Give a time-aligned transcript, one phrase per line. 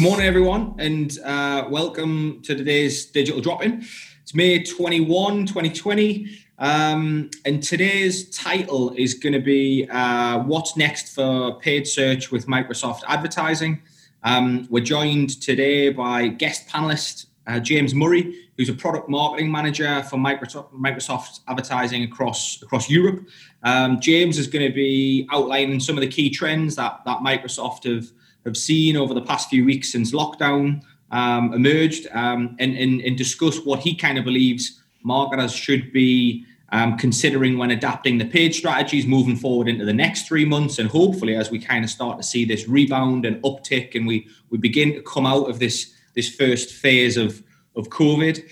[0.00, 3.84] Good morning, everyone, and uh, welcome to today's digital drop in.
[4.22, 11.14] It's May 21, 2020, um, and today's title is going to be uh, What's Next
[11.14, 13.82] for Paid Search with Microsoft Advertising.
[14.22, 20.02] Um, we're joined today by guest panelist uh, James Murray, who's a product marketing manager
[20.04, 23.28] for Microsoft, Microsoft advertising across across Europe.
[23.64, 27.84] Um, James is going to be outlining some of the key trends that that Microsoft
[27.84, 28.10] have
[28.44, 33.18] have seen over the past few weeks since lockdown um, emerged um, and, and, and,
[33.18, 38.54] discuss what he kind of believes marketers should be um, considering when adapting the paid
[38.54, 42.16] strategies moving forward into the next three months and hopefully as we kind of start
[42.16, 45.92] to see this rebound and uptick and we we begin to come out of this
[46.14, 47.42] this first phase of
[47.76, 48.42] of COVID.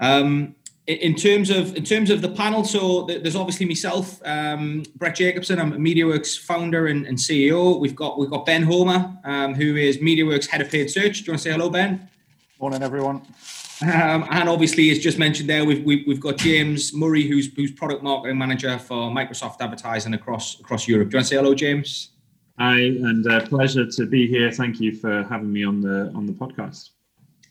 [0.00, 0.54] Um,
[0.88, 5.58] in terms of in terms of the panel, so there's obviously myself, um, Brett Jacobson.
[5.58, 7.78] I'm MediaWorks founder and, and, CEO.
[7.78, 11.18] We've got we've got Ben Homer, um, who is MediaWorks head of paid search.
[11.18, 12.08] Do you want to say hello, Ben?
[12.58, 13.16] Morning, everyone.
[13.82, 17.70] Um, and obviously, as just mentioned there, we've, we've, we've got James Murray, who's who's
[17.70, 21.10] product marketing manager for Microsoft Advertising across across Europe.
[21.10, 22.10] Do you want to say hello, James?
[22.58, 24.50] Hi, and uh, pleasure to be here.
[24.50, 26.90] Thank you for having me on the on the podcast.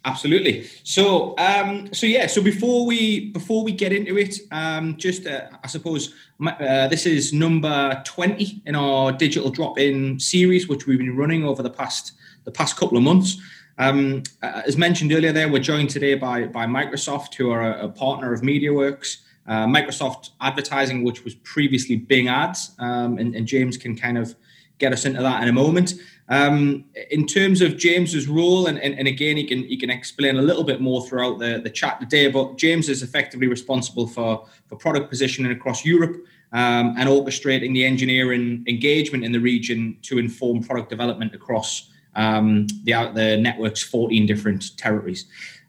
[0.07, 0.65] Absolutely.
[0.83, 2.27] So, um, so yeah.
[2.27, 7.05] So before we before we get into it, um, just uh, I suppose uh, this
[7.05, 12.13] is number twenty in our digital drop-in series, which we've been running over the past
[12.45, 13.37] the past couple of months.
[13.77, 17.85] Um, uh, as mentioned earlier, there we're joined today by by Microsoft, who are a,
[17.87, 19.17] a partner of MediaWorks.
[19.45, 24.35] Uh, Microsoft Advertising, which was previously Bing Ads, um, and, and James can kind of
[24.77, 25.93] get us into that in a moment.
[26.29, 30.35] Um, in terms of James's role, and, and, and, again, he can he can explain
[30.35, 32.29] a little bit more throughout the, the chat today.
[32.29, 36.17] But James is effectively responsible for for product positioning across Europe
[36.51, 42.67] um, and orchestrating the engineering engagement in the region to inform product development across um,
[42.83, 45.27] the the network's 14 different territories.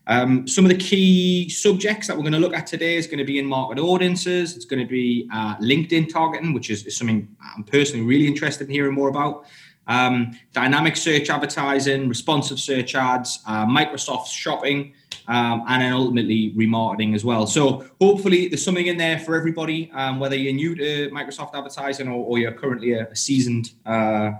[0.08, 3.18] Um, some of the key subjects that we're going to look at today is going
[3.18, 4.56] to be in market audiences.
[4.56, 8.68] It's going to be uh, LinkedIn targeting, which is, is, something I'm personally really interested
[8.68, 9.44] in hearing more about
[9.88, 14.92] um, dynamic search advertising, responsive search ads, uh, Microsoft shopping,
[15.26, 17.46] um, and then ultimately remarketing as well.
[17.46, 22.08] So hopefully there's something in there for everybody, um, whether you're new to Microsoft advertising
[22.08, 24.32] or, or you're currently a, seasoned uh,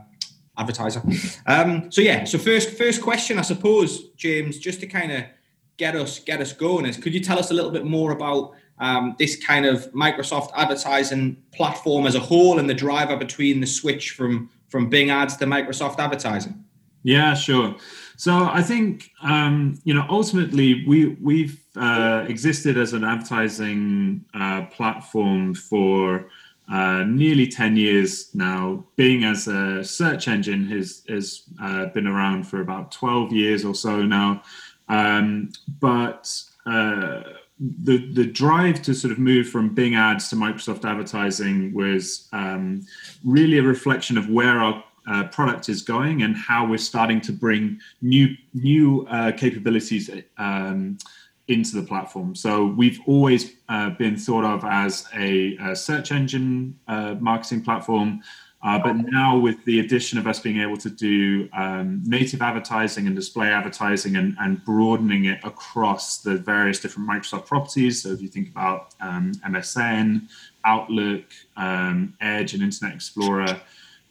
[0.57, 1.03] advertiser.
[1.47, 5.25] Um, so yeah, so first first question, I suppose, James, just to kind of
[5.79, 8.53] get us get us going is could you tell us a little bit more about
[8.81, 13.67] um, this kind of Microsoft advertising platform as a whole and the driver between the
[13.67, 16.65] switch from from Bing ads to Microsoft advertising?
[17.03, 17.77] Yeah, sure.
[18.17, 24.67] So I think um, you know ultimately we we've uh, existed as an advertising uh,
[24.67, 26.29] platform for
[26.71, 28.85] uh, nearly ten years now.
[28.97, 33.75] Bing as a search engine has has uh, been around for about twelve years or
[33.75, 34.43] so now,
[34.89, 35.51] um,
[35.81, 36.31] but
[36.67, 37.23] uh,
[37.61, 42.83] the the drive to sort of move from Bing ads to Microsoft advertising was um,
[43.25, 47.33] really a reflection of where our uh, product is going and how we're starting to
[47.33, 50.99] bring new new uh, capabilities um,
[51.49, 52.35] into the platform.
[52.35, 58.23] So we've always uh, been thought of as a, a search engine uh, marketing platform.
[58.61, 63.07] Uh, but now, with the addition of us being able to do um, native advertising
[63.07, 68.21] and display advertising and, and, broadening it across the various different Microsoft properties, so if
[68.21, 70.29] you think about um, MSN,
[70.65, 71.23] Outlook,
[71.57, 73.61] um, Edge, and Internet Explorer,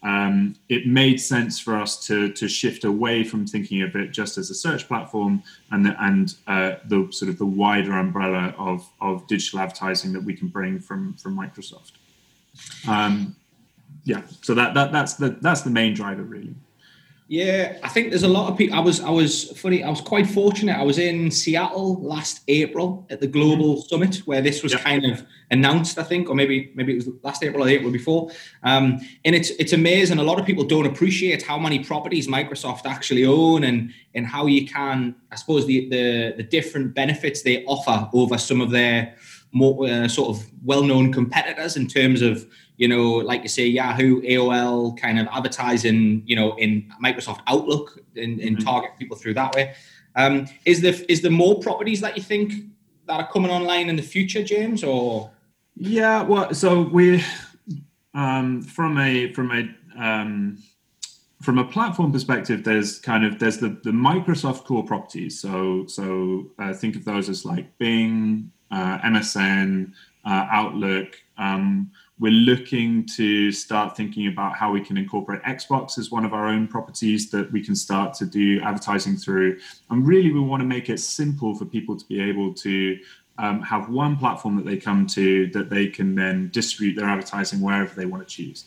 [0.03, 4.37] um, it made sense for us to, to shift away from thinking of it just
[4.37, 8.87] as a search platform and the, and uh, the sort of the wider umbrella of,
[9.01, 11.93] of digital advertising that we can bring from from Microsoft.
[12.87, 13.35] Um,
[14.07, 16.55] yeah, so that, that that's the that's the main driver really.
[17.29, 18.77] Yeah, I think there's a lot of people.
[18.77, 19.83] I was I was funny.
[19.83, 20.77] I was quite fortunate.
[20.77, 23.87] I was in Seattle last April at the Global mm-hmm.
[23.89, 24.81] Summit where this was yep.
[24.81, 25.99] kind of announced.
[25.99, 28.31] I think, or maybe maybe it was last April or the April before.
[28.63, 30.19] Um, and it's it's amazing.
[30.19, 34.45] A lot of people don't appreciate how many properties Microsoft actually own, and and how
[34.45, 39.15] you can, I suppose, the the, the different benefits they offer over some of their
[39.51, 42.45] more uh, sort of well-known competitors in terms of
[42.77, 47.99] you know, like you say, Yahoo, AOL, kind of advertising, you know, in Microsoft Outlook
[48.15, 48.65] and, and mm-hmm.
[48.65, 49.73] target people through that way.
[50.15, 52.53] Um, is there is there more properties that you think
[53.07, 54.83] that are coming online in the future, James?
[54.83, 55.31] Or
[55.75, 57.23] yeah, well, so we
[58.13, 60.57] um, from a from a um,
[61.41, 65.39] from a platform perspective, there's kind of there's the the Microsoft core properties.
[65.39, 69.93] So so uh, think of those as like Bing, uh, MSN,
[70.25, 71.15] uh, Outlook.
[71.37, 76.33] Um, we're looking to start thinking about how we can incorporate Xbox as one of
[76.33, 79.59] our own properties that we can start to do advertising through.
[79.91, 82.99] And really, we want to make it simple for people to be able to
[83.37, 87.61] um, have one platform that they come to that they can then distribute their advertising
[87.61, 88.65] wherever they want to choose.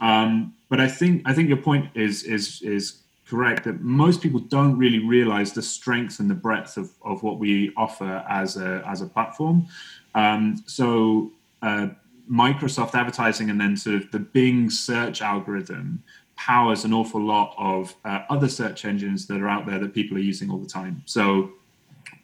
[0.00, 4.38] Um, but I think I think your point is is is correct that most people
[4.38, 8.84] don't really realize the strength and the breadth of, of what we offer as a
[8.86, 9.66] as a platform.
[10.14, 11.32] Um, so
[11.62, 11.88] uh,
[12.30, 16.02] Microsoft advertising and then sort of the Bing search algorithm
[16.36, 20.16] powers an awful lot of uh, other search engines that are out there that people
[20.16, 21.02] are using all the time.
[21.06, 21.52] So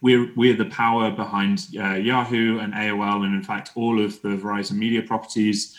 [0.01, 4.31] we're we're the power behind uh, Yahoo and AOL, and in fact all of the
[4.31, 5.77] Verizon media properties.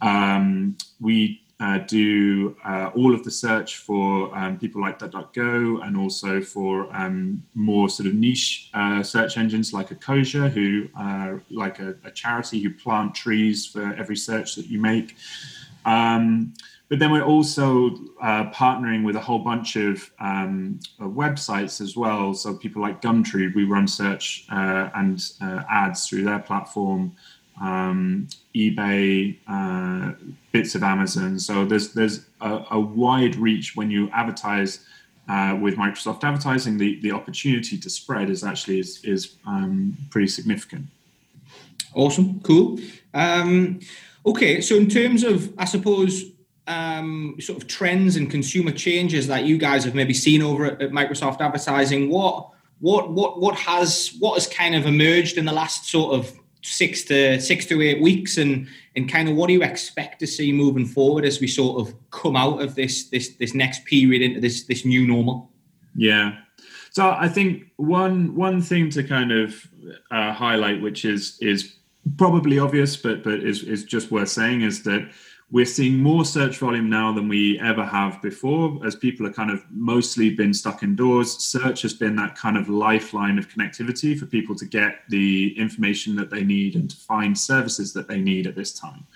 [0.00, 5.96] Um, we uh, do uh, all of the search for um, people like DuckDuckGo and
[5.96, 10.88] also for um, more sort of niche uh, search engines like Ecosia, who
[11.50, 15.16] like a, a, charity who plant trees for every search that you make.
[15.84, 16.54] Um,
[16.88, 17.90] but then we're also
[18.22, 22.32] uh, partnering with a whole bunch of um, websites as well.
[22.32, 27.14] So people like Gumtree, we run search uh, and uh, ads through their platform
[27.60, 30.12] um, eBay, uh,
[30.52, 31.38] bits of Amazon.
[31.38, 34.80] So there's there's a, a wide reach when you advertise
[35.28, 36.78] uh, with Microsoft advertising.
[36.78, 40.86] The the opportunity to spread is actually is is um, pretty significant.
[41.94, 42.78] Awesome, cool.
[43.14, 43.80] Um,
[44.24, 46.24] okay, so in terms of, I suppose.
[46.70, 50.82] Um, sort of trends and consumer changes that you guys have maybe seen over at,
[50.82, 52.10] at Microsoft advertising.
[52.10, 52.50] What
[52.80, 57.04] what what what has what has kind of emerged in the last sort of six
[57.04, 58.66] to six to eight weeks and
[58.96, 61.94] and kind of what do you expect to see moving forward as we sort of
[62.10, 65.50] come out of this this this next period into this this new normal?
[65.94, 66.38] Yeah.
[66.90, 69.68] So i think one one thing to kind of
[70.10, 71.76] uh, highlight which is is
[72.16, 75.08] probably obvious but but is is just worth saying is that
[75.50, 79.50] we're seeing more search volume now than we ever have before as people are kind
[79.50, 81.38] of mostly been stuck indoors.
[81.38, 86.16] Search has been that kind of lifeline of connectivity for people to get the information
[86.16, 89.06] that they need and to find services that they need at this time.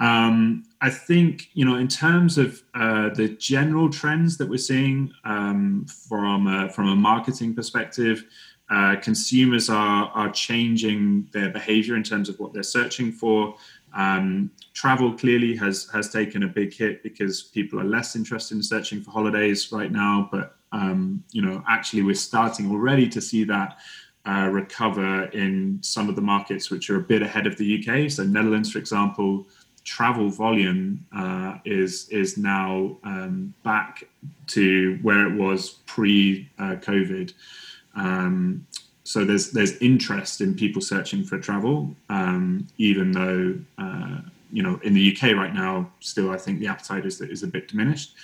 [0.00, 5.12] Um, i think you know in terms of uh, the general trends that we're seeing
[5.24, 8.24] um, from a, from a marketing perspective
[8.70, 13.56] uh, consumers are are changing their behavior in terms of what they're searching for
[13.94, 18.62] um, travel clearly has has taken a big hit because people are less interested in
[18.62, 20.28] searching for holidays right now.
[20.30, 23.78] But um, you know, actually, we're starting already to see that
[24.26, 28.10] uh, recover in some of the markets which are a bit ahead of the UK.
[28.10, 29.46] So Netherlands, for example,
[29.84, 34.04] travel volume uh, is is now um, back
[34.48, 37.32] to where it was pre-COVID.
[37.96, 38.66] Uh, um,
[39.08, 44.20] so there's there's interest in people searching for travel, um, even though uh,
[44.52, 47.46] you know in the UK right now, still I think the appetite is is a
[47.46, 48.14] bit diminished.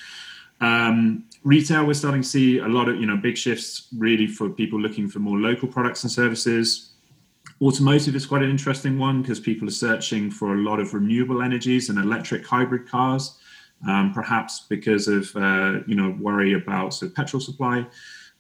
[0.61, 4.51] Um, retail, we're starting to see a lot of you know big shifts really for
[4.51, 6.91] people looking for more local products and services.
[7.63, 11.41] Automotive is quite an interesting one because people are searching for a lot of renewable
[11.41, 13.39] energies and electric hybrid cars,
[13.89, 17.87] um, perhaps because of uh, you know worry about sort of petrol supply.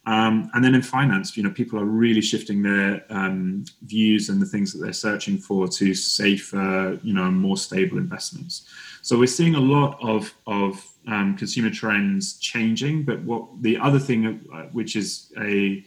[0.07, 4.41] Um, and then in finance, you know, people are really shifting their um, views and
[4.41, 8.69] the things that they're searching for to safer, you know, more stable investments.
[9.03, 13.05] So we're seeing a lot of of um, consumer trends changing.
[13.05, 15.85] But what the other thing, uh, which is a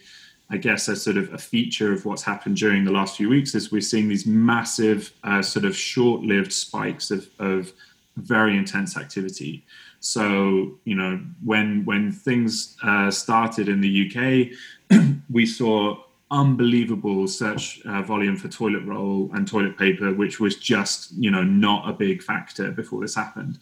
[0.50, 3.54] I guess a sort of a feature of what's happened during the last few weeks
[3.54, 7.72] is we're seeing these massive uh, sort of short-lived spikes of, of
[8.16, 9.64] very intense activity.
[10.00, 14.52] So you know when when things uh, started in the
[14.90, 15.00] UK,
[15.30, 21.12] we saw unbelievable search uh, volume for toilet roll and toilet paper, which was just
[21.12, 23.58] you know not a big factor before this happened.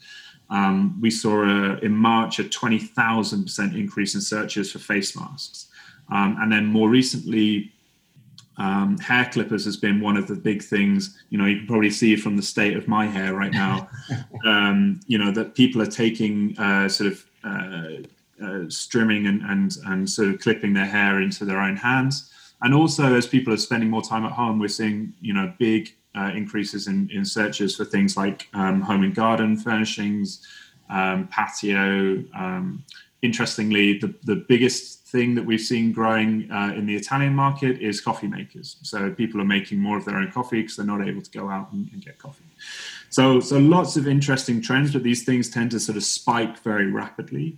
[0.49, 5.15] Um, we saw a, in March a twenty thousand percent increase in searches for face
[5.15, 5.67] masks,
[6.09, 7.73] um, and then more recently
[8.57, 11.17] um, hair clippers has been one of the big things.
[11.29, 13.89] You know, you can probably see from the state of my hair right now.
[14.45, 18.01] um, you know that people are taking uh, sort of uh,
[18.41, 22.31] uh, strimming and, and and sort of clipping their hair into their own hands.
[22.61, 25.93] And also, as people are spending more time at home, we're seeing you know big
[26.15, 30.45] uh, increases in, in searches for things like um, home and garden furnishings,
[30.89, 32.23] um, patio.
[33.21, 38.01] Interestingly, the, the biggest thing that we've seen growing uh, in the Italian market is
[38.01, 38.77] coffee makers.
[38.83, 41.49] So people are making more of their own coffee because they're not able to go
[41.49, 42.43] out and, and, get coffee.
[43.09, 46.91] So, so lots of interesting trends, but these things tend to sort of spike very
[46.91, 47.57] rapidly.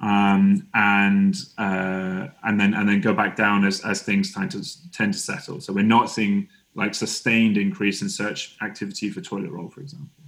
[0.00, 4.92] Um, and uh, and then and then go back down as, as things tend to
[4.92, 5.58] tend to settle.
[5.60, 10.25] So we're not seeing like sustained increase in search activity for toilet roll, for example.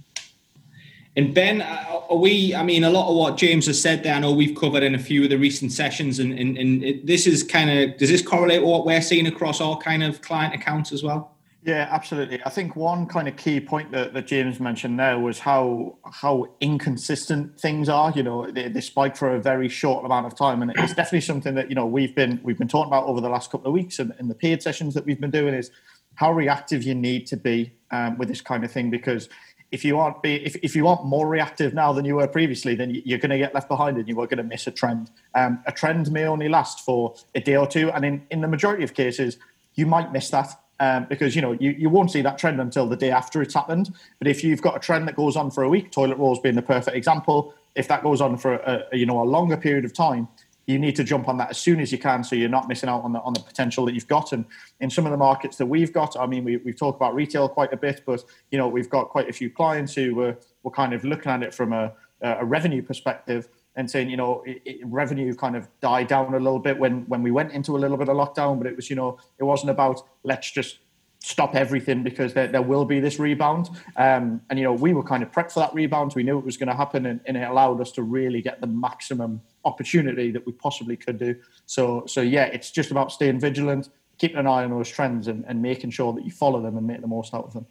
[1.15, 2.55] And Ben, uh, are we?
[2.55, 4.95] I mean, a lot of what James has said there, I know we've covered in
[4.95, 8.09] a few of the recent sessions, and and, and it, this is kind of does
[8.09, 11.35] this correlate with what we're seeing across all kind of client accounts as well?
[11.61, 12.41] Yeah, absolutely.
[12.45, 16.47] I think one kind of key point that, that James mentioned there was how how
[16.61, 18.11] inconsistent things are.
[18.11, 21.21] You know, they, they spike for a very short amount of time, and it's definitely
[21.21, 23.73] something that you know we've been we've been talking about over the last couple of
[23.73, 25.69] weeks, and in the paid sessions that we've been doing is
[26.15, 29.29] how reactive you need to be um, with this kind of thing because
[29.71, 32.75] if you aren't be if, if you aren't more reactive now than you were previously
[32.75, 35.11] then you're going to get left behind and you are going to miss a trend.
[35.35, 38.47] Um, a trend may only last for a day or two and in, in the
[38.47, 39.37] majority of cases
[39.75, 42.87] you might miss that um, because you know you, you won't see that trend until
[42.87, 43.93] the day after it's happened.
[44.17, 46.55] But if you've got a trend that goes on for a week toilet rolls being
[46.55, 49.85] the perfect example if that goes on for a, a you know a longer period
[49.85, 50.27] of time
[50.65, 52.89] you need to jump on that as soon as you can so you're not missing
[52.89, 54.45] out on the on the potential that you've got and
[54.79, 57.49] in some of the markets that we've got i mean we, we've talked about retail
[57.49, 60.71] quite a bit but you know we've got quite a few clients who were, were
[60.71, 64.61] kind of looking at it from a, a revenue perspective and saying you know it,
[64.65, 67.79] it, revenue kind of died down a little bit when when we went into a
[67.79, 70.79] little bit of lockdown but it was you know it wasn't about let's just
[71.21, 73.69] stop everything because there, there will be this rebound.
[73.97, 76.13] Um, and, you know, we were kind of prepped for that rebound.
[76.15, 78.61] We knew it was going to happen and, and, it allowed us to really get
[78.61, 81.35] the maximum opportunity that we possibly could do.
[81.65, 85.45] So, so yeah, it's just about staying vigilant, keeping an eye on those trends and,
[85.47, 87.65] and making sure that you follow them and make the most out of them.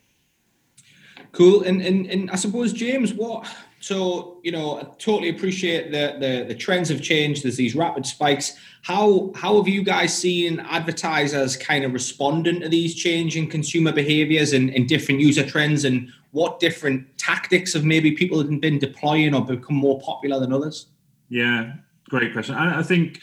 [1.33, 1.63] Cool.
[1.63, 3.47] And, and, and I suppose, James, what,
[3.81, 7.45] so, you know, I totally appreciate the, the, the trends have changed.
[7.45, 8.57] There's these rapid spikes.
[8.83, 14.53] How, how have you guys seen advertisers kind of responding to these changing consumer behaviors
[14.53, 15.85] and, and different user trends?
[15.85, 20.87] And what different tactics have maybe people been deploying or become more popular than others?
[21.29, 21.75] Yeah,
[22.09, 22.55] great question.
[22.55, 23.21] I, I think,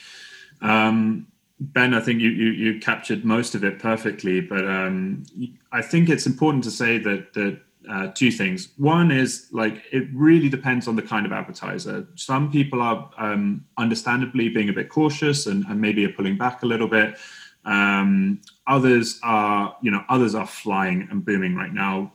[0.62, 1.28] um,
[1.60, 5.24] Ben, I think you, you, you captured most of it perfectly, but um,
[5.72, 7.60] I think it's important to say that that
[7.90, 8.70] uh, two things.
[8.78, 12.08] One is like it really depends on the kind of advertiser.
[12.16, 16.64] Some people are um, understandably being a bit cautious and, and maybe are pulling back
[16.64, 17.18] a little bit.
[17.64, 22.12] Um, others are, you know, others are flying and booming right now.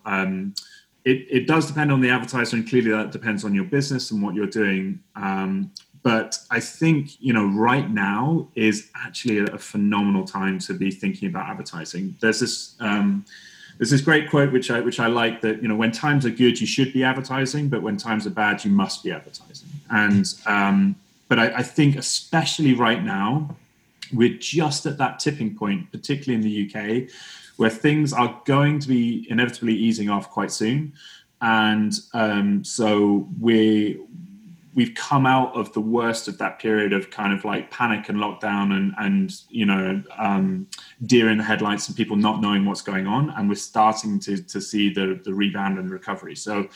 [1.04, 4.22] It, it does depend on the advertiser, and clearly that depends on your business and
[4.22, 5.00] what you're doing.
[5.16, 10.74] Um, but I think you know right now is actually a, a, phenomenal time to
[10.74, 12.16] be thinking about advertising.
[12.20, 13.24] There's this um,
[13.78, 16.30] there's this great quote which I which I like that you know when times are
[16.30, 19.68] good you should be advertising, but when times are bad you must be advertising.
[19.90, 20.96] And um,
[21.28, 23.56] but I, I think especially right now
[24.12, 27.10] we're just at that tipping point, particularly in the UK,
[27.60, 30.94] where things are going to be inevitably easing off quite soon,
[31.42, 34.00] and um, so we
[34.74, 38.16] we've come out of the worst of that period of kind of like panic and
[38.16, 40.66] lockdown and and you know um,
[41.04, 44.42] deer in the headlights and people not knowing what's going on and we're starting to
[44.42, 46.66] to see the the rebound and recovery so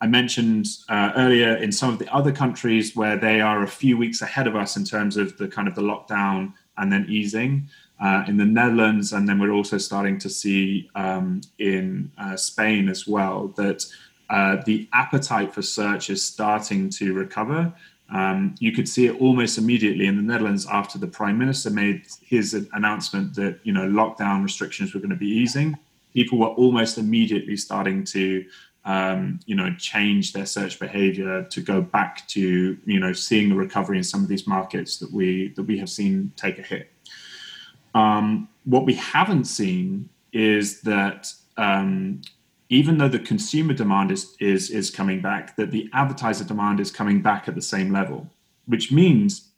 [0.00, 3.96] I mentioned uh, earlier in some of the other countries where they are a few
[3.96, 7.68] weeks ahead of us in terms of the kind of the lockdown and then easing.
[8.02, 12.88] Uh, in the Netherlands, and then we're also starting to see um, in uh, Spain
[12.88, 13.86] as well that
[14.28, 17.72] uh, the appetite for search is starting to recover.
[18.12, 22.06] Um, you could see it almost immediately in the Netherlands after the prime minister made
[22.22, 25.78] his announcement that you know lockdown restrictions were going to be easing.
[26.12, 28.44] People were almost immediately starting to
[28.84, 33.54] um, you know change their search behavior to go back to you know seeing the
[33.54, 36.91] recovery in some of these markets that we that we have seen take a hit.
[37.94, 42.22] Um, what we haven't seen is that um,
[42.68, 46.90] even though the consumer demand is, is, is coming back, that the advertiser demand is
[46.90, 48.26] coming back at the same level,
[48.66, 49.50] which means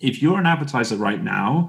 [0.00, 1.68] if you're an advertiser right now,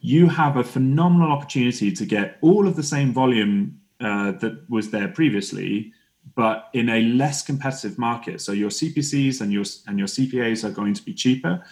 [0.00, 4.90] you have a phenomenal opportunity to get all of the same volume uh, that was
[4.90, 5.92] there previously,
[6.34, 8.40] but in a less competitive market.
[8.40, 11.62] So your CPCs and your and your CPAs are going to be cheaper,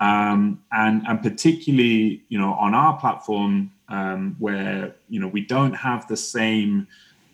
[0.00, 5.74] um, and and particularly you know on our platform um, where you know we don't
[5.74, 6.86] have the same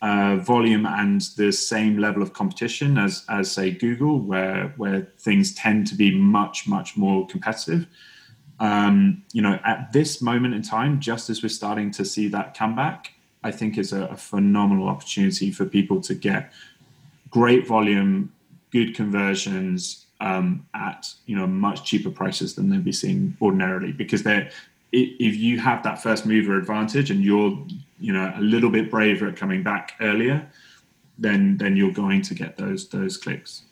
[0.03, 5.55] uh, volume and the same level of competition as as say Google, where where things
[5.55, 7.87] tend to be much much more competitive.
[8.61, 12.55] Um, you know, at this moment in time, just as we're starting to see that
[12.57, 13.13] comeback,
[13.45, 16.53] I think is a, a phenomenal opportunity for people to get
[17.31, 18.33] great volume,
[18.71, 24.23] good conversions um, at you know much cheaper prices than they'd be seeing ordinarily because
[24.23, 24.51] they're
[24.91, 27.59] if you have that first mover advantage and you're
[28.01, 30.47] you know a little bit braver at coming back earlier
[31.19, 33.63] then then you're going to get those those clicks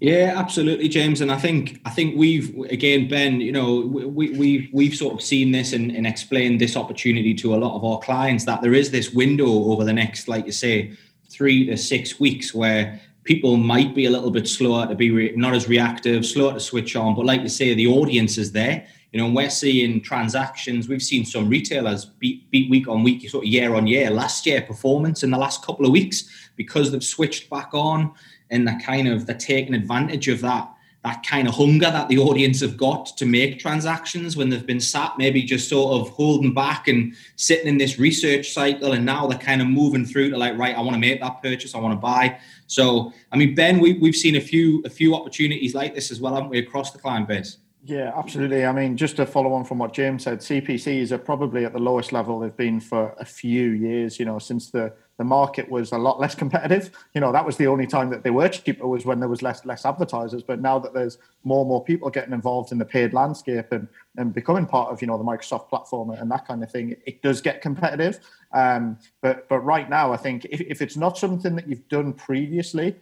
[0.00, 1.22] Yeah, absolutely, James.
[1.22, 3.40] And I think I think we've again, Ben.
[3.40, 7.54] You know, we we we've sort of seen this and, and explained this opportunity to
[7.54, 10.52] a lot of our clients that there is this window over the next, like you
[10.52, 10.92] say,
[11.30, 15.32] three to six weeks where people might be a little bit slower to be re-
[15.36, 17.14] not as reactive, slower to switch on.
[17.14, 18.86] But like you say, the audience is there.
[19.12, 20.88] You know, we're seeing transactions.
[20.88, 24.10] We've seen some retailers beat, beat week on week, sort of year on year.
[24.10, 28.14] Last year performance in the last couple of weeks because they've switched back on
[28.50, 30.72] and they're kind of they're taking advantage of that
[31.06, 34.80] that kind of hunger that the audience have got to make transactions when they've been
[34.80, 39.24] sat maybe just sort of holding back and sitting in this research cycle and now
[39.24, 41.78] they're kind of moving through to like right i want to make that purchase i
[41.78, 42.36] want to buy
[42.66, 46.20] so i mean ben we, we've seen a few a few opportunities like this as
[46.20, 47.58] well haven't we across the client base
[47.88, 48.66] yeah, absolutely.
[48.66, 51.78] I mean, just to follow on from what James said, CPCs are probably at the
[51.78, 55.92] lowest level they've been for a few years, you know, since the the market was
[55.92, 56.90] a lot less competitive.
[57.14, 59.42] You know, that was the only time that they were cheaper was when there was
[59.42, 60.42] less less advertisers.
[60.42, 63.88] But now that there's more and more people getting involved in the paid landscape and,
[64.16, 67.22] and becoming part of, you know, the Microsoft platform and that kind of thing, it
[67.22, 68.20] does get competitive.
[68.52, 72.12] Um, but but right now, I think if, if it's not something that you've done
[72.12, 72.96] previously,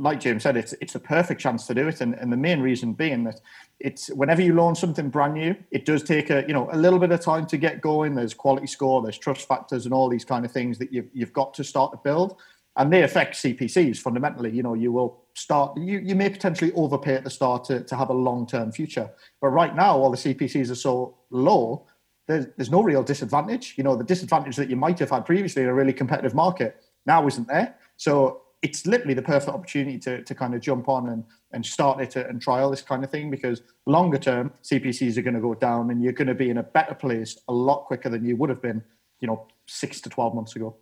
[0.00, 2.60] like James said, it's it's a perfect chance to do it, and, and the main
[2.60, 3.40] reason being that
[3.78, 6.98] it's whenever you launch something brand new, it does take a you know a little
[6.98, 8.14] bit of time to get going.
[8.14, 11.32] There's quality score, there's trust factors, and all these kind of things that you've you've
[11.32, 12.36] got to start to build,
[12.76, 14.50] and they affect CPCs fundamentally.
[14.50, 17.96] You know, you will start you you may potentially overpay at the start to, to
[17.96, 21.86] have a long term future, but right now all the CPCs are so low.
[22.26, 23.74] There's, there's no real disadvantage.
[23.76, 26.80] You know, the disadvantage that you might have had previously in a really competitive market
[27.04, 27.74] now isn't there.
[27.96, 32.00] So it's literally the perfect opportunity to, to kind of jump on and, and start
[32.00, 35.54] it and trial this kind of thing because longer term CPCs are going to go
[35.54, 38.36] down and you're going to be in a better place a lot quicker than you
[38.36, 38.82] would have been,
[39.20, 40.76] you know, six to 12 months ago.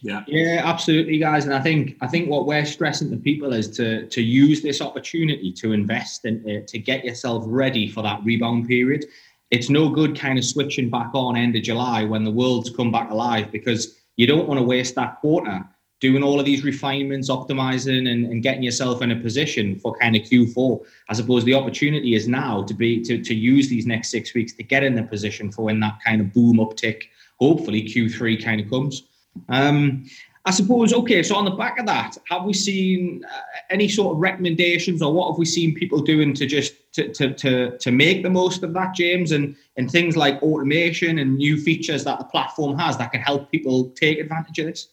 [0.00, 0.22] Yeah.
[0.26, 1.44] Yeah, absolutely, guys.
[1.44, 4.82] And I think I think what we're stressing to people is to to use this
[4.82, 9.06] opportunity to invest and uh, to get yourself ready for that rebound period.
[9.50, 12.92] It's no good kind of switching back on end of July when the world's come
[12.92, 15.64] back alive because you don't want to waste that quarter
[16.04, 20.14] doing all of these refinements, optimizing and, and getting yourself in a position for kind
[20.14, 20.84] of Q4.
[21.08, 24.52] I suppose the opportunity is now to be to, to use these next six weeks
[24.52, 27.04] to get in the position for when that kind of boom uptick,
[27.40, 29.04] hopefully Q3 kind of comes.
[29.48, 30.04] Um,
[30.44, 33.40] I suppose, okay, so on the back of that, have we seen uh,
[33.70, 37.32] any sort of recommendations or what have we seen people doing to just to, to,
[37.32, 41.56] to, to make the most of that, James, and, and things like automation and new
[41.56, 44.88] features that the platform has that can help people take advantage of this?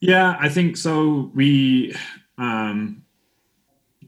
[0.00, 1.30] Yeah, I think so.
[1.34, 1.94] We
[2.38, 3.02] um,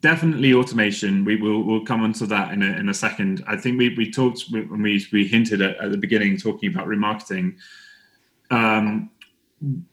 [0.01, 1.25] definitely automation.
[1.25, 3.45] We will we'll come onto that in a, in a second.
[3.47, 6.87] I think we, we talked when we, we hinted at, at the beginning talking about
[6.87, 7.57] remarketing.
[8.51, 9.11] Um,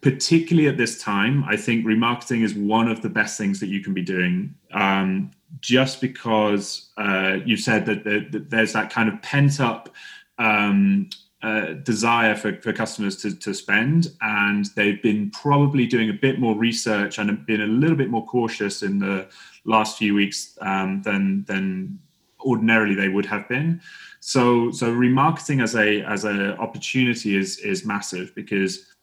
[0.02, 3.82] particularly at this time, I think remarketing is one of the best things that you
[3.82, 4.54] can be doing.
[4.74, 5.32] Um,
[5.62, 9.90] just because uh, you said that, that, that, there's that kind of pent up
[10.38, 11.10] um,
[11.42, 16.40] uh, desire for, for customers to, to spend and they've been probably doing a bit
[16.40, 19.28] more research and been a little bit more cautious in the
[19.66, 22.00] last few weeks um, than than
[22.40, 23.82] ordinarily they would have been.
[24.22, 28.94] So so remarketing as a as an opportunity is is massive because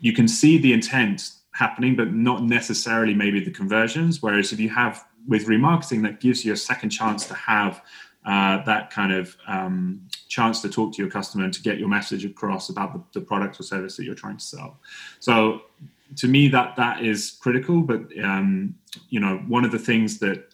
[0.00, 4.20] you can see the intent happening but not necessarily maybe the conversions.
[4.20, 7.82] Whereas if you have with remarketing that gives you a second chance to have
[8.24, 11.88] uh, that kind of um, chance to talk to your customer and to get your
[11.88, 14.78] message across about the, the, product or service that you're trying to sell.
[15.18, 15.62] So
[16.16, 17.80] to me, that that is critical.
[17.80, 18.74] But um,
[19.08, 20.44] you know, one of the things that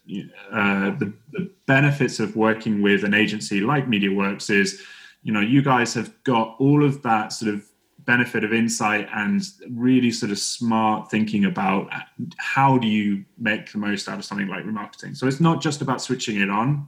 [0.51, 4.81] uh, the, the benefits of working with an agency like MediaWorks is,
[5.23, 7.65] you know, you guys have got all of that sort of
[8.05, 11.91] benefit of insight and really sort of smart thinking about
[12.37, 15.15] how do you make the most out of something like remarketing.
[15.15, 16.87] So it's not just about switching it on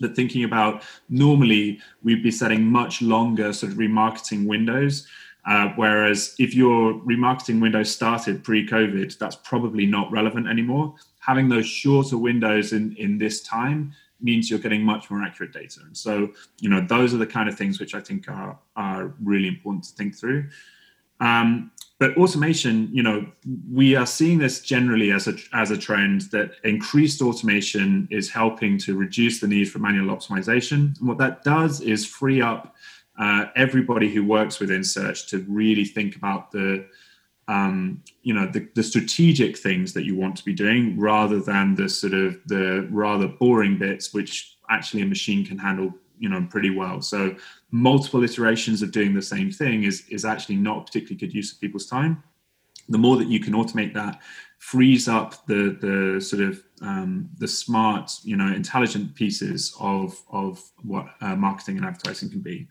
[0.00, 5.06] but thinking about normally we'd be setting much longer sort of remarketing windows.
[5.46, 10.94] Uh, whereas if your remarketing window started pre-COVID, that's probably not relevant anymore.
[11.20, 15.80] Having those shorter windows in, in this time means you're getting much more accurate data.
[15.84, 16.30] And so,
[16.60, 19.84] you know, those are the kind of things which I think are, are really important
[19.84, 20.48] to think through.
[21.20, 23.26] Um, but automation, you know,
[23.72, 28.78] we are seeing this generally as a as a trend that increased automation is helping
[28.78, 30.98] to reduce the need for manual optimization.
[30.98, 32.74] And what that does is free up
[33.18, 36.84] uh, everybody who works within search to really think about the
[37.46, 41.74] um, you know the, the strategic things that you want to be doing rather than
[41.74, 46.46] the sort of the rather boring bits which actually a machine can handle you know
[46.50, 47.34] pretty well so
[47.70, 51.60] multiple iterations of doing the same thing is is actually not particularly good use of
[51.60, 52.22] people's time
[52.88, 54.20] the more that you can automate that
[54.58, 60.62] frees up the the sort of um, the smart, you know, intelligent pieces of of
[60.82, 62.66] what uh, marketing and advertising can be.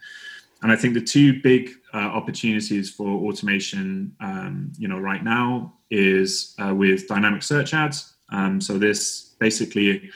[0.62, 5.74] And I think the two big uh, opportunities for automation, um, you know, right now
[5.92, 8.14] is uh, with dynamic search ads.
[8.30, 10.10] Um, so this basically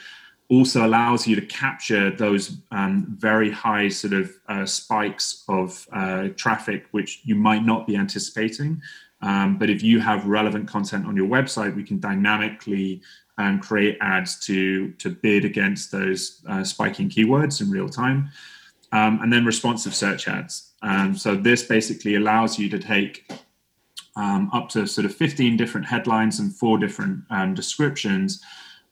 [0.50, 6.28] also allows you to capture those um, very high sort of uh, spikes of uh,
[6.36, 8.80] traffic, which you might not be anticipating.
[9.20, 13.02] Um, but if you have relevant content on your website, we can dynamically
[13.36, 18.30] um, create ads to to bid against those uh, spiking keywords in real time.
[18.90, 20.72] Um, and then responsive search ads.
[20.80, 23.30] Um, so this basically allows you to take
[24.16, 28.42] um, up to sort of 15 different headlines and four different descriptions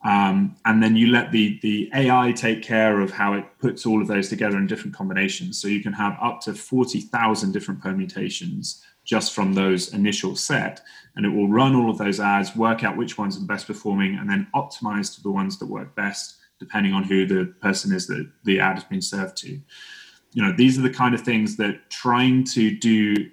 [0.07, 4.01] um, and then you let the the AI take care of how it puts all
[4.01, 5.61] of those together in different combinations.
[5.61, 10.81] So you can have up to forty thousand different permutations just from those initial set,
[11.16, 13.66] and it will run all of those ads, work out which ones are the best
[13.66, 17.92] performing, and then optimize to the ones that work best depending on who the person
[17.92, 19.61] is that the ad has been served to.
[20.33, 23.31] You know, these are the kind of things that trying to do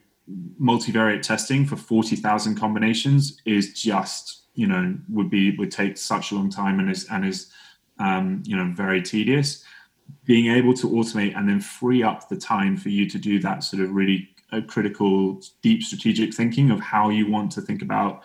[0.61, 6.35] multivariate testing for 40,000 combinations is just you know would be would take such a
[6.35, 7.51] long time and is and is
[7.99, 9.63] um, you know very tedious.
[10.25, 13.63] Being able to automate and then free up the time for you to do that
[13.63, 18.23] sort of really uh, critical deep strategic thinking of how you want to think about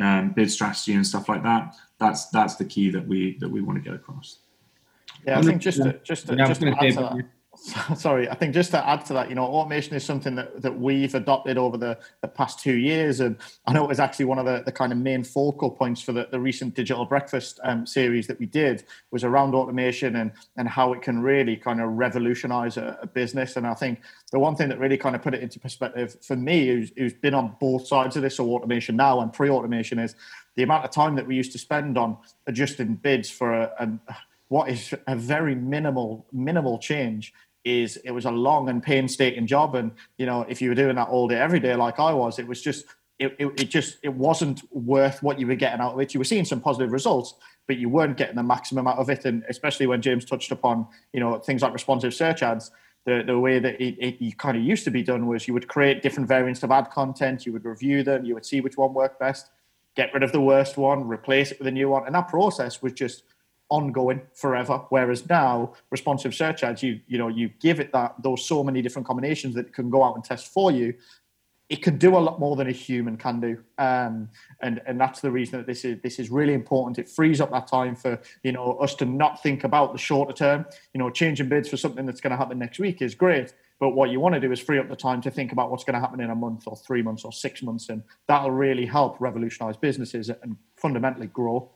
[0.00, 3.60] um, bid strategy and stuff like that that's that's the key that we that we
[3.60, 4.38] want to get across.
[5.24, 7.24] Yeah i think just to, just to, just to add to that,
[7.94, 10.78] sorry, I think just to add to that, you know, automation is something that, that
[10.78, 13.20] we've adopted over the, the past two years.
[13.20, 16.00] And I know it was actually one of the, the kind of main focal points
[16.00, 20.32] for the, the recent digital breakfast um, series that we did was around automation and,
[20.56, 23.56] and how it can really kind of revolutionize a, a, business.
[23.56, 24.00] And I think
[24.32, 27.14] the one thing that really kind of put it into perspective for me, who's, who's
[27.14, 30.14] been on both sides of this, so automation now and pre-automation is
[30.56, 33.72] the amount of time that we used to spend on adjusting bids for a,
[34.08, 34.16] a
[34.48, 37.32] what is a very minimal minimal change
[37.64, 39.74] is it was a long and painstaking job.
[39.74, 42.38] And you know if you were doing that all day every day like i was
[42.38, 42.86] it was just
[43.18, 46.14] it, it, it, just it wasn't worth what you were getting out of it.
[46.14, 47.34] You were seeing some positive results
[47.66, 49.24] but you weren't getting the maximum out of it.
[49.24, 52.70] And especially when james touched upon you know things like responsive search ads
[53.06, 55.68] the, the way that it, it kind of used to be done was you would
[55.68, 58.92] create different variants of ad content you would review them you would see which one
[58.92, 59.50] worked best
[59.96, 62.06] get rid of the worst one replace it with a new one.
[62.06, 63.24] And that process was just
[63.70, 64.82] ongoing forever.
[64.90, 68.82] Whereas now, responsive search ads, you you know, you give it that those so many
[68.82, 70.94] different combinations that it can go out and test for you.
[71.68, 74.28] It can do a lot more than a human can do, um,
[74.60, 76.98] and and that's the reason that this is this is really important.
[76.98, 80.32] It frees up that time for you know us to not think about the shorter
[80.32, 80.66] term.
[80.92, 83.90] You know, changing bids for something that's going to happen next week is great, but
[83.90, 85.94] what you want to do is free up the time to think about what's going
[85.94, 89.20] to happen in a month or three months or six months, and that'll really help
[89.20, 91.70] revolutionize businesses and fundamentally grow.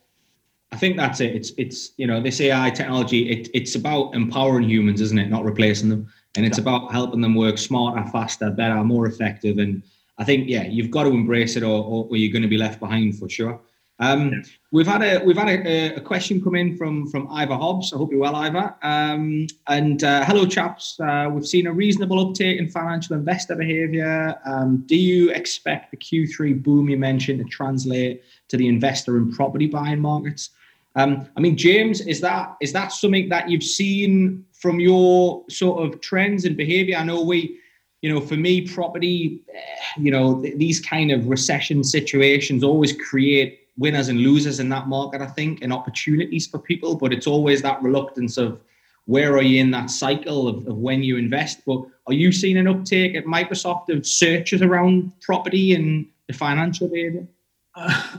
[0.74, 1.36] I think that's it.
[1.36, 3.30] It's it's you know this AI technology.
[3.30, 5.30] It, it's about empowering humans, isn't it?
[5.30, 6.62] Not replacing them, and it's yeah.
[6.62, 9.58] about helping them work smarter, faster, better, more effective.
[9.58, 9.84] And
[10.18, 12.58] I think yeah, you've got to embrace it, or, or, or you're going to be
[12.58, 13.60] left behind for sure.
[14.00, 14.38] Um, yeah.
[14.72, 17.92] We've had a we've had a, a, question come in from from Ivor Hobbs.
[17.92, 18.74] I hope you're well, Ivor.
[18.82, 20.98] Um, and uh, hello, chaps.
[20.98, 24.34] Uh, we've seen a reasonable uptake in financial investor behaviour.
[24.44, 29.32] Um, do you expect the Q3 boom you mentioned to translate to the investor and
[29.32, 30.50] property buying markets?
[30.96, 35.82] Um, I mean, James, is that is that something that you've seen from your sort
[35.82, 36.96] of trends and behaviour?
[36.96, 37.58] I know we,
[38.02, 39.60] you know, for me, property, eh,
[39.98, 44.86] you know, th- these kind of recession situations always create winners and losers in that
[44.86, 45.20] market.
[45.20, 48.60] I think and opportunities for people, but it's always that reluctance of
[49.06, 51.64] where are you in that cycle of, of when you invest.
[51.66, 56.88] But are you seeing an uptake at Microsoft of searches around property and the financial
[56.88, 57.26] behaviour?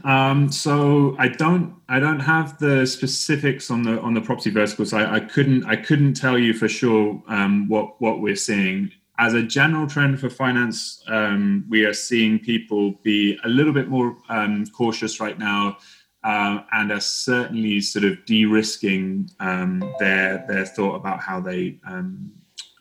[0.04, 4.94] Um, so I don't I don't have the specifics on the on the property verticals.
[4.94, 8.92] I, I couldn't I couldn't tell you for sure um, what what we're seeing.
[9.18, 13.88] As a general trend for finance, um, we are seeing people be a little bit
[13.88, 15.78] more um, cautious right now,
[16.26, 22.30] uh, and are certainly sort of de-risking um, their their thought about how they um,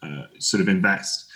[0.02, 1.30] uh, sort of invest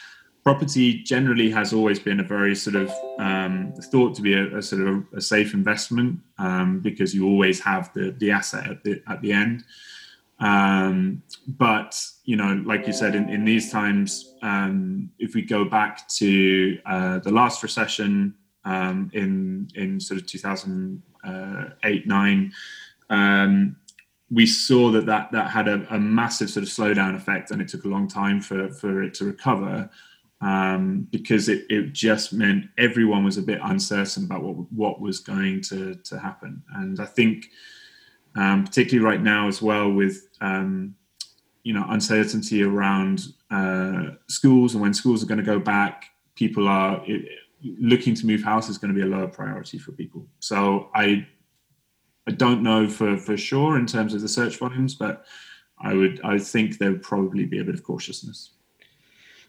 [0.49, 4.63] property generally has always been a very sort of um, thought to be a, a
[4.63, 9.03] sort of a, safe investment um, because you always have the the asset at the
[9.09, 9.63] at the end.
[10.41, 15.67] Um, but you know, like you said, in, in these times, um, if we go
[15.67, 18.35] back to uh, the last recession
[18.65, 21.03] um, in in sort of two thousand
[21.85, 22.53] eight nine.
[23.11, 23.77] Um,
[24.31, 27.69] we saw that that, that had a, a massive sort of slowdown effect, and it
[27.69, 29.91] took a long time for, for it to recover
[30.41, 35.21] um, because it, it just meant everyone was a bit uncertain about what what was
[35.21, 36.63] going to to happen.
[36.75, 37.47] And I think,
[38.37, 40.95] um, particularly right now as well, with um,
[41.65, 46.69] you know uncertainty around uh, schools and when schools are going to go back, people
[46.69, 47.29] are it,
[47.63, 50.27] looking to move house is going to be a lower priority for people.
[50.39, 51.27] So I
[52.29, 55.25] I don't know for for sure in terms of the search volumes, but
[55.81, 58.53] I would I think there would probably be a bit of cautiousness.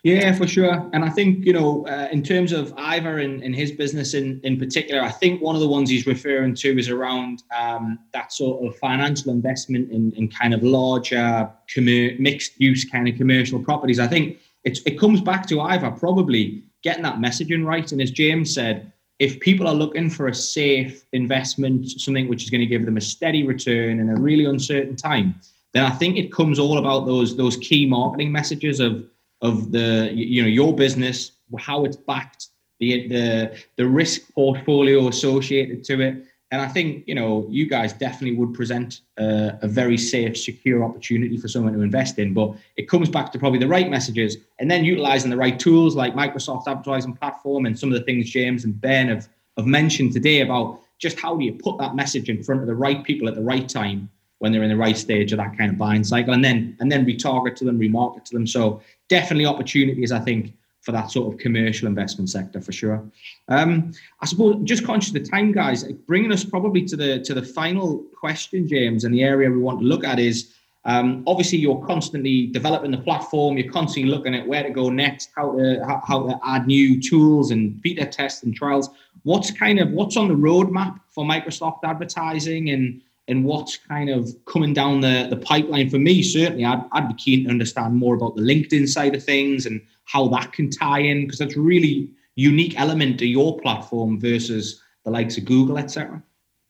[0.03, 0.89] Yeah, for sure.
[0.93, 4.39] And I think, you know, uh, in terms of Ivor and, and, his business in,
[4.43, 8.31] in particular, I think one of the ones he's referring to is around um, that
[8.31, 13.61] sort of financial investment in, in kind of larger commer- mixed use kind of commercial
[13.61, 13.99] properties.
[13.99, 17.91] I think it comes back to Ivor probably getting that messaging right.
[17.91, 22.49] And as James said, if people are looking for a safe investment, something which is
[22.49, 25.35] going to give them a steady return in a really uncertain time,
[25.73, 29.05] then I think it comes all about those those key marketing messages of
[29.41, 32.47] of the you know your business, how it's backed,
[32.79, 36.25] the the the risk portfolio associated to it.
[36.51, 41.37] And I think you know you guys definitely would present a, very safe, secure opportunity
[41.37, 42.33] for someone to invest in.
[42.33, 45.95] But it comes back to probably the right messages, and then utilizing the right tools
[45.95, 50.13] like Microsoft Advertising Platform and some of the things James and Ben have have mentioned
[50.13, 53.27] today about just how do you put that message in front of the right people
[53.27, 56.03] at the right time when they're in the right stage of that kind of buying
[56.03, 58.47] cycle, and then and then retarget to them, remarket to them.
[58.47, 63.03] So definitely opportunities, I think, for that sort of commercial investment sector for sure.
[63.49, 67.33] Um, I suppose just conscious of the time, guys, bringing us probably to the to
[67.33, 71.57] the final question, James, and the area we want to look at is um, obviously
[71.57, 73.57] you're constantly developing the platform.
[73.57, 77.01] You're constantly looking at where to go next, how to how, how to add new
[77.01, 78.89] tools and beta tests and trials.
[79.23, 84.29] What's kind of what's on the roadmap for Microsoft advertising and and what's kind of
[84.45, 88.15] coming down the, the pipeline for me certainly I'd, I'd be keen to understand more
[88.15, 92.11] about the linkedin side of things and how that can tie in because that's really
[92.35, 96.21] unique element to your platform versus the likes of google etc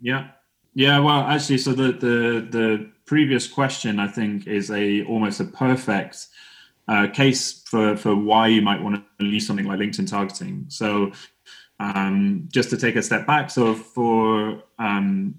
[0.02, 0.30] yeah.
[0.76, 5.46] Yeah well actually so the the the previous question i think is a almost a
[5.46, 6.28] perfect
[6.90, 10.66] uh, case for for why you might want to use something like linkedin targeting.
[10.70, 11.12] So
[11.80, 15.36] um, just to take a step back so for um,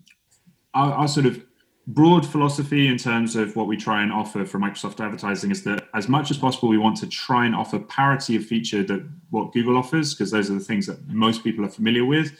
[0.75, 1.43] our, our sort of
[1.87, 5.89] broad philosophy in terms of what we try and offer for Microsoft advertising is that
[5.95, 9.53] as much as possible, we want to try and offer parity of feature that what
[9.53, 12.33] Google offers, because those are the things that most people are familiar with.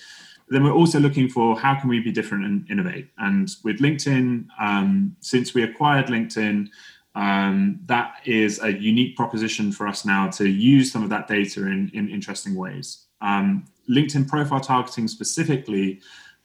[0.47, 3.09] But then we're also looking for how can we be different and innovate.
[3.19, 6.69] And with LinkedIn, um, since we acquired LinkedIn,
[7.17, 11.67] um, that is a unique proposition for us now to use some of that data
[11.67, 13.07] in, in interesting ways.
[13.21, 16.01] Um, LinkedIn profile targeting specifically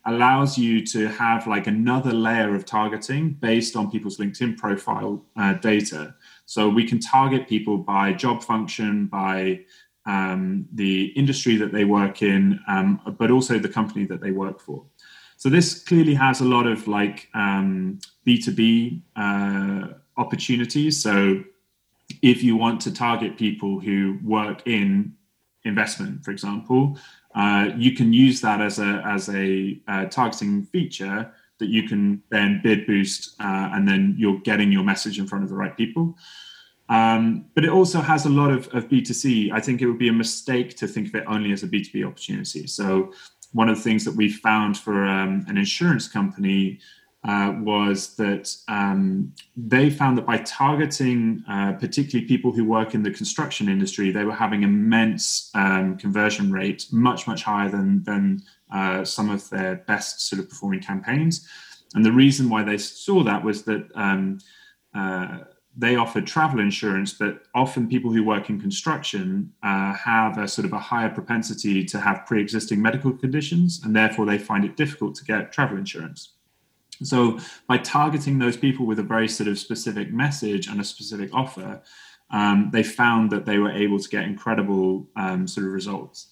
[0.06, 5.54] allows you to have like another layer of targeting based on people's LinkedIn profile uh,
[5.54, 6.14] data.
[6.46, 9.60] So we can target people by job function, by
[10.06, 14.60] um, the industry that they work in, um, but also the company that they work
[14.60, 14.84] for.
[15.36, 21.02] So this clearly has a lot of like um, B2B uh, opportunities.
[21.02, 21.42] So
[22.22, 25.14] if you want to target people who work in
[25.64, 26.96] investment, for example,
[27.36, 32.22] uh, you can use that as a as a uh, targeting feature that you can
[32.30, 35.76] then bid boost, uh, and then you're getting your message in front of the right
[35.76, 36.16] people.
[36.88, 39.52] Um, but it also has a lot of, of B2C.
[39.52, 42.06] I think it would be a mistake to think of it only as a B2B
[42.06, 42.66] opportunity.
[42.66, 43.12] So
[43.52, 46.78] one of the things that we found for um, an insurance company
[47.26, 53.02] uh, was that um, they found that by targeting uh, particularly people who work in
[53.02, 58.40] the construction industry, they were having immense um, conversion rates, much, much higher than, than
[58.72, 61.48] uh, some of their best sort of performing campaigns.
[61.94, 64.38] And the reason why they saw that was that um,
[64.94, 65.38] uh,
[65.76, 70.64] they offered travel insurance, but often people who work in construction uh, have a sort
[70.64, 74.76] of a higher propensity to have pre existing medical conditions, and therefore they find it
[74.76, 76.35] difficult to get travel insurance.
[77.02, 81.30] So by targeting those people with a very sort of specific message and a specific
[81.32, 81.82] offer,
[82.30, 86.28] um, they found that they were able to get incredible um, sort of results.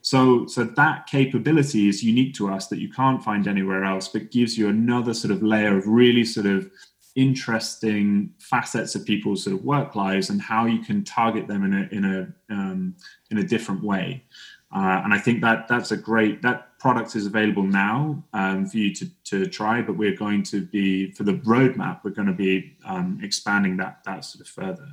[0.00, 4.30] So, so that capability is unique to us that you can't find anywhere else, but
[4.30, 6.70] gives you another sort of layer of really sort of
[7.14, 11.74] interesting facets of people's sort of work lives and how you can target them in
[11.74, 12.94] a in a um,
[13.30, 14.24] in a different way.
[14.74, 18.76] Uh, and I think that that's a great that product is available now um, for
[18.76, 22.00] you to, to try, but we're going to be for the roadmap.
[22.04, 24.88] We're going to be um, expanding that that sort of further.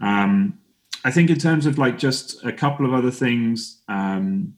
[0.00, 0.58] Um,
[1.04, 4.54] I think in terms of like just a couple of other things, um,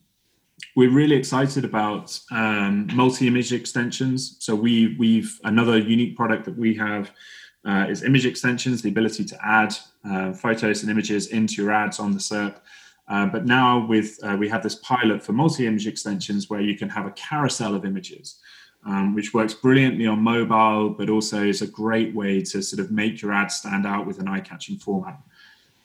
[0.75, 4.37] we're really excited about um, multi-image extensions.
[4.39, 7.11] So we we've another unique product that we have
[7.65, 9.75] uh, is image extensions, the ability to add
[10.07, 12.55] uh, photos and images into your ads on the SERP.
[13.07, 16.89] Uh, but now with uh, we have this pilot for multi-image extensions where you can
[16.89, 18.39] have a carousel of images,
[18.85, 22.91] um, which works brilliantly on mobile, but also is a great way to sort of
[22.91, 25.19] make your ad stand out with an eye-catching format.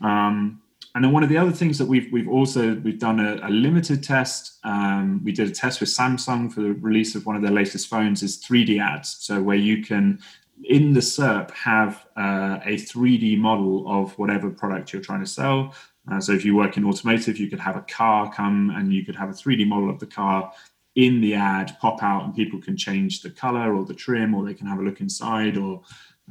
[0.01, 0.63] Um,
[0.95, 3.51] and then one of the other things that we've we've also we've done a, a
[3.51, 4.59] limited test.
[4.65, 7.87] Um, we did a test with Samsung for the release of one of their latest
[7.89, 9.17] phones is 3D ads.
[9.21, 10.19] So where you can
[10.65, 15.75] in the SERP have uh, a 3D model of whatever product you're trying to sell.
[16.11, 19.05] Uh, so if you work in automotive, you could have a car come and you
[19.05, 20.53] could have a 3D model of the car
[20.97, 24.45] in the ad pop out, and people can change the color or the trim, or
[24.45, 25.83] they can have a look inside or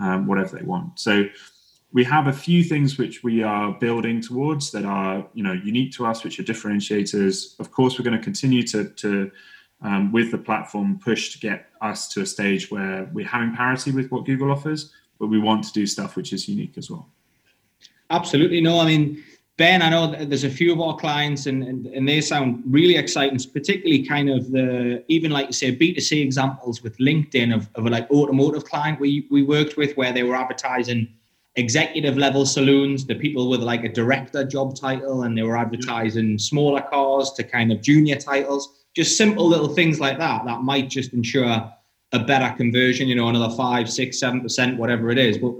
[0.01, 0.99] um, whatever they want.
[0.99, 1.25] So
[1.91, 5.91] we have a few things which we are building towards that are you know unique
[5.93, 7.59] to us which are differentiators.
[7.59, 9.31] Of course we're going to continue to, to
[9.81, 13.91] um, with the platform push to get us to a stage where we're having parity
[13.91, 17.07] with what google offers but we want to do stuff which is unique as well.
[18.09, 18.61] Absolutely.
[18.61, 19.23] No i mean
[19.59, 22.95] ben i know there's a few of our clients and, and, and they sound really
[22.95, 27.85] exciting particularly kind of the even like you say b2c examples with linkedin of, of
[27.85, 31.07] a like automotive client we, we worked with where they were advertising
[31.55, 36.37] executive level saloons, the people with like a director job title, and they were advertising
[36.39, 38.85] smaller cars to kind of junior titles.
[38.95, 41.71] Just simple little things like that that might just ensure
[42.11, 45.37] a better conversion, you know, another five, six, seven percent, whatever it is.
[45.37, 45.53] But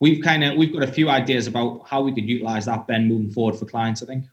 [0.00, 3.08] we've kind of we've got a few ideas about how we could utilize that Ben
[3.08, 4.24] moving forward for clients, I think.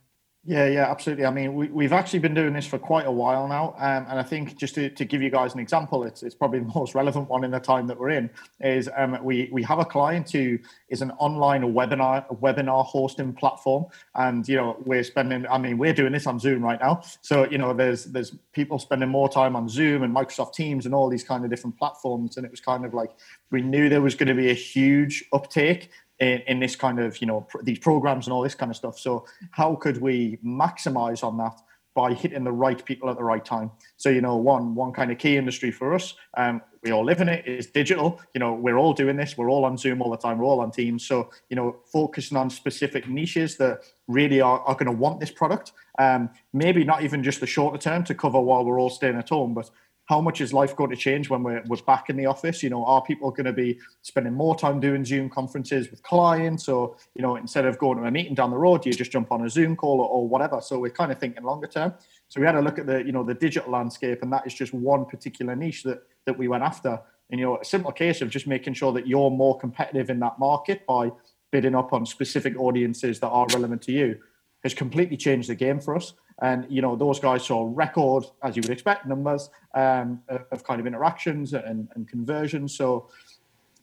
[0.47, 1.25] Yeah, yeah, absolutely.
[1.25, 3.73] I mean, we, we've actually been doing this for quite a while now.
[3.79, 6.59] Um, and I think just to, to give you guys an example, it's, it's probably
[6.59, 8.29] the most relevant one in the time that we're in,
[8.59, 13.85] is um, we, we have a client who is an online webinar webinar hosting platform.
[14.13, 17.01] And, you know, we're spending, I mean, we're doing this on Zoom right now.
[17.21, 20.93] So, you know, there's, there's people spending more time on Zoom and Microsoft Teams and
[20.93, 22.37] all these kind of different platforms.
[22.37, 23.09] And it was kind of like,
[23.49, 27.19] we knew there was going to be a huge uptake in, in this kind of
[27.21, 28.99] you know pr- these programs and all this kind of stuff.
[28.99, 31.59] So how could we maximize on that
[31.93, 33.71] by hitting the right people at the right time?
[33.97, 37.19] So you know one one kind of key industry for us um, we all live
[37.19, 38.21] in it is digital.
[38.33, 39.37] You know we're all doing this.
[39.37, 40.37] We're all on zoom all the time.
[40.37, 41.05] We're all on teams.
[41.05, 45.31] So you know focusing on specific niches that really are, are going to want this
[45.31, 45.71] product.
[45.97, 49.29] Um, maybe not even just the shorter term to cover while we're all staying at
[49.29, 49.69] home but
[50.05, 52.61] how much is life going to change when we're, we're back in the office?
[52.61, 56.67] You know, are people going to be spending more time doing Zoom conferences with clients,
[56.67, 59.31] or you know, instead of going to a meeting down the road, you just jump
[59.31, 60.61] on a Zoom call or, or whatever?
[60.61, 61.93] So we're kind of thinking longer term.
[62.27, 64.53] So we had a look at the you know the digital landscape, and that is
[64.53, 66.99] just one particular niche that that we went after.
[67.31, 70.19] And you know, a simple case of just making sure that you're more competitive in
[70.19, 71.11] that market by
[71.51, 74.17] bidding up on specific audiences that are relevant to you
[74.63, 76.13] has completely changed the game for us.
[76.41, 80.21] And you know those guys saw record, as you would expect, numbers um,
[80.51, 82.75] of kind of interactions and, and conversions.
[82.75, 83.09] So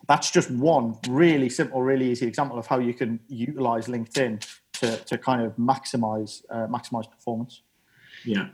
[0.08, 4.96] that's just one really simple, really easy example of how you can utilize LinkedIn to,
[4.96, 7.62] to kind of maximize uh, maximize performance.
[8.24, 8.48] Yeah.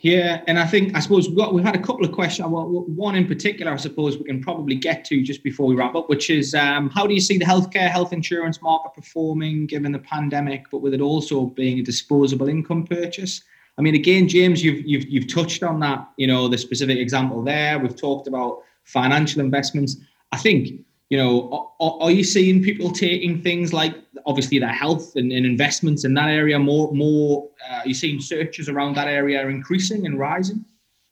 [0.00, 2.46] Yeah, and I think I suppose we've, got, we've had a couple of questions.
[2.48, 6.08] One in particular, I suppose we can probably get to just before we wrap up,
[6.08, 9.98] which is um, how do you see the healthcare, health insurance market performing given the
[9.98, 13.42] pandemic, but with it also being a disposable income purchase?
[13.76, 16.08] I mean, again, James, you've you've you've touched on that.
[16.16, 17.78] You know, the specific example there.
[17.78, 19.96] We've talked about financial investments.
[20.32, 23.94] I think you know, are, are, you seeing people taking things like
[24.26, 26.92] obviously their health and, and investments in that area more?
[26.92, 30.64] More, uh, are you seeing searches around that area increasing and rising?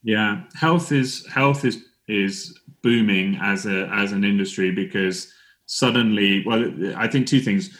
[0.03, 5.33] Yeah, health is health is is booming as a as an industry because
[5.67, 7.77] suddenly, well, I think two things.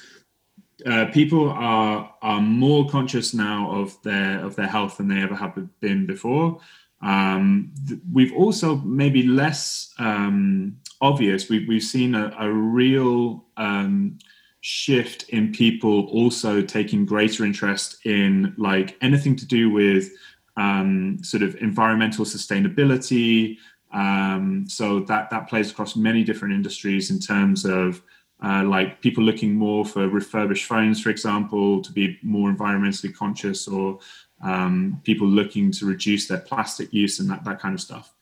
[0.85, 5.35] Uh, people are are more conscious now of their of their health than they ever
[5.35, 6.61] have been before.
[7.03, 11.49] Um, th- we've also maybe less um, obvious.
[11.49, 14.19] We've, we've seen a, a real um,
[14.61, 20.11] shift in people also taking greater interest in like anything to do with
[20.57, 23.59] um, sort of environmental sustainability.
[23.93, 28.03] Um, so that that plays across many different industries in terms of
[28.43, 33.69] uh, like people looking more for refurbished phones, for example, to be more environmentally conscious,
[33.69, 33.99] or
[34.43, 38.13] um, people looking to reduce their plastic use and that that kind of stuff.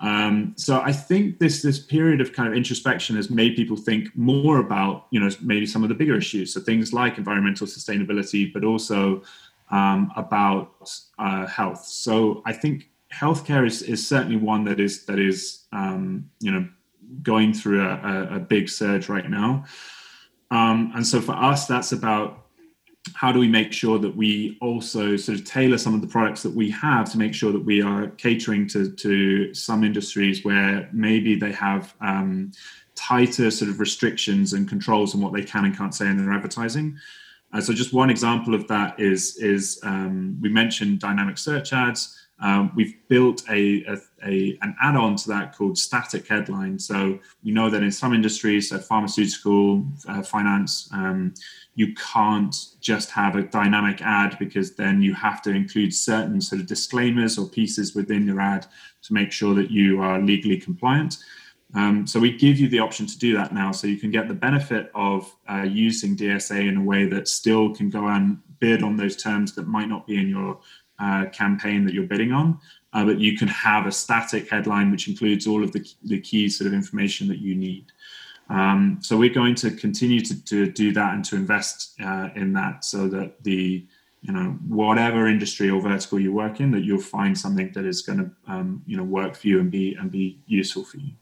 [0.00, 4.16] Um, so I think this this period of kind of introspection has made people think
[4.16, 6.54] more about you know maybe some of the bigger issues.
[6.54, 9.22] So things like environmental sustainability, but also
[9.70, 11.84] um, about uh, health.
[11.84, 16.66] So I think healthcare is, is certainly one that is that is um, you know
[17.22, 19.64] going through a, a, a big surge right now.
[20.50, 22.46] Um, and so for us, that's about
[23.14, 26.42] how do we make sure that we also sort of tailor some of the products
[26.42, 30.88] that we have to make sure that we are catering to, to some industries where
[30.92, 32.52] maybe they have um,
[32.94, 36.32] tighter sort of restrictions and controls on what they can and can't say in their
[36.32, 36.96] advertising.
[37.52, 42.16] Uh, so just one example of that is is um, we mentioned dynamic search ads.
[42.40, 46.78] Um, we've built a, a, a, an add-on to that called static headline.
[46.78, 51.34] So we know that in some industries, so pharmaceutical, uh, finance, um,
[51.74, 56.60] you can't just have a dynamic ad because then you have to include certain sort
[56.60, 58.66] of disclaimers or pieces within your ad
[59.02, 61.18] to make sure that you are legally compliant.
[61.74, 64.26] Um, so we give you the option to do that now, so you can get
[64.26, 68.82] the benefit of uh, using DSA in a way that still can go and bid
[68.82, 70.58] on those terms that might not be in your
[71.00, 72.58] uh, campaign that you're bidding on,
[72.92, 76.48] uh, but you can have a static headline which includes all of the, the key
[76.48, 77.86] sort of information that you need.
[78.48, 82.52] Um, so we're going to continue to, to do that and to invest uh, in
[82.54, 83.86] that so that the
[84.22, 88.02] you know whatever industry or vertical you work in that you'll find something that is
[88.02, 91.12] going to um, you know work for you and be and be useful for you.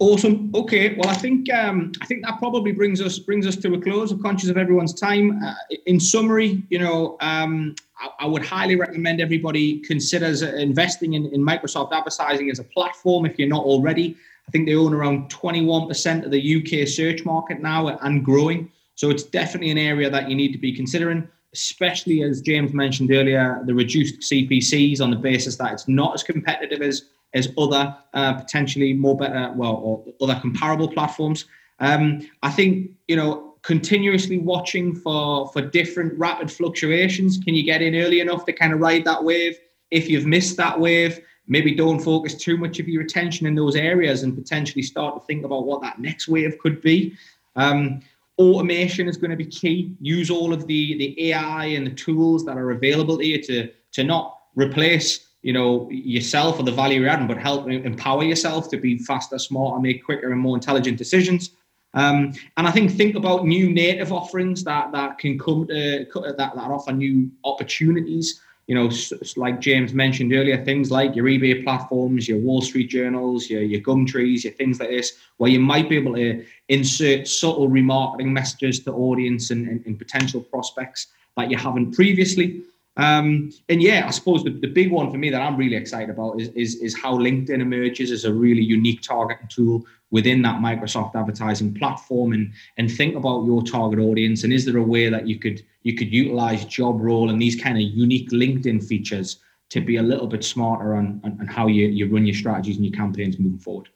[0.00, 0.50] Awesome.
[0.54, 0.96] Okay.
[0.96, 4.10] Well, I think um, I think that probably brings us brings us to a close.
[4.10, 5.40] I'm conscious of everyone's time.
[5.42, 5.54] Uh,
[5.86, 11.40] in summary, you know, um, I, I, would highly recommend everybody considers investing in, in
[11.40, 14.16] Microsoft advertising as a platform if you're not already.
[14.48, 18.70] I think they own around 21% of the UK search market now and growing.
[18.96, 23.10] So it's definitely an area that you need to be considering, especially as James mentioned
[23.10, 27.94] earlier, the reduced CPCs on the basis that it's not as competitive as as other
[28.14, 31.44] uh, potentially more better, well, or other comparable platforms.
[31.80, 37.38] Um, I think you know continuously watching for for different rapid fluctuations.
[37.38, 39.58] Can you get in early enough to kind of ride that wave?
[39.90, 43.76] If you've missed that wave, maybe don't focus too much of your attention in those
[43.76, 47.14] areas and potentially start to think about what that next wave could be.
[47.56, 48.00] Um,
[48.38, 49.94] automation is going to be key.
[50.00, 53.70] Use all of the the AI and the tools that are available to you to
[53.92, 58.70] to not replace you know yourself or the value you're adding, but help empower yourself
[58.70, 61.50] to be faster, smarter, make quicker and more intelligent decisions.
[61.92, 66.36] Um, and I think think about new native offerings that that can come to that
[66.38, 68.40] that offer new opportunities.
[68.66, 68.90] You know,
[69.36, 73.82] like James mentioned earlier, things like your eBay platforms, your Wall Street journals, your your
[73.82, 78.80] Gumtrees, your things like this, where you might be able to insert subtle remarketing messages
[78.84, 82.62] to audience and, and, and potential prospects that you haven't previously.
[82.96, 86.10] Um, and yeah, I suppose the, the big one for me that I'm really excited
[86.10, 90.60] about is, is, is how LinkedIn emerges as a really unique targeting tool within that
[90.60, 95.08] Microsoft advertising platform and and think about your target audience and is there a way
[95.08, 99.38] that you could you could utilize job role and these kind of unique LinkedIn features
[99.70, 102.76] to be a little bit smarter on, on, on how you, you run your strategies
[102.76, 103.88] and your campaigns moving forward.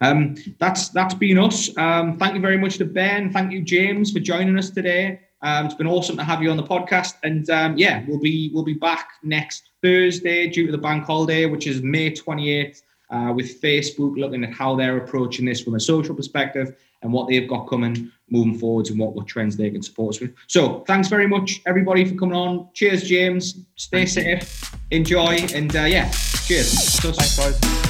[0.00, 1.76] Um, that's that's been us.
[1.76, 3.30] Um, thank you very much to Ben.
[3.30, 5.20] Thank you, James, for joining us today.
[5.42, 8.50] Um, it's been awesome to have you on the podcast, and um, yeah, we'll be
[8.54, 12.82] we'll be back next Thursday due to the bank holiday, which is May twenty eighth,
[13.10, 17.28] uh, with Facebook looking at how they're approaching this from a social perspective and what
[17.28, 20.34] they've got coming moving forwards and what what trends they can support us with.
[20.46, 22.68] So thanks very much everybody for coming on.
[22.72, 23.58] Cheers, James.
[23.76, 26.10] Stay safe, enjoy, and uh, yeah,
[26.46, 26.98] cheers.
[27.00, 27.85] Thanks, guys.